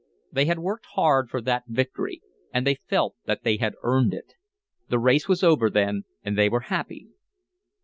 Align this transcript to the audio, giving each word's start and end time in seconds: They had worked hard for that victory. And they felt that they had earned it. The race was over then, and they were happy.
They 0.31 0.45
had 0.45 0.57
worked 0.57 0.87
hard 0.95 1.29
for 1.29 1.41
that 1.43 1.65
victory. 1.67 2.21
And 2.51 2.65
they 2.65 2.73
felt 2.73 3.13
that 3.25 3.43
they 3.43 3.57
had 3.57 3.75
earned 3.83 4.15
it. 4.15 4.33
The 4.89 4.97
race 4.97 5.27
was 5.27 5.43
over 5.43 5.69
then, 5.69 6.05
and 6.23 6.35
they 6.35 6.49
were 6.49 6.61
happy. 6.73 7.09